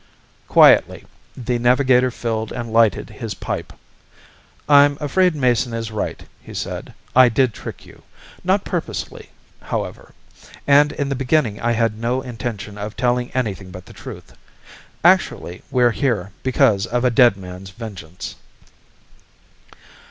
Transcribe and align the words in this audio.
_"Quietly 0.47 1.03
the 1.37 1.59
Navigator 1.59 2.09
filled 2.09 2.51
and 2.51 2.73
lighted 2.73 3.11
his 3.11 3.35
pipe. 3.35 3.71
"I'm 4.67 4.97
afraid 4.99 5.35
Mason 5.35 5.75
is 5.75 5.91
right," 5.91 6.25
he 6.41 6.55
said. 6.55 6.95
"I 7.15 7.29
did 7.29 7.53
trick 7.53 7.85
you. 7.85 8.01
Not 8.43 8.65
purposely, 8.65 9.29
however. 9.61 10.13
And 10.65 10.91
in 10.93 11.09
the 11.09 11.13
beginning 11.15 11.59
I 11.61 11.73
had 11.73 11.99
no 11.99 12.23
intention 12.23 12.79
of 12.79 12.97
telling 12.97 13.29
anything 13.33 13.69
but 13.69 13.85
the 13.85 13.93
truth. 13.93 14.33
Actually 15.03 15.61
we're 15.69 15.91
here 15.91 16.31
because 16.41 16.87
of 16.87 17.05
a 17.05 17.11
dead 17.11 17.37
man's 17.37 17.69
vengeance." 17.69 18.37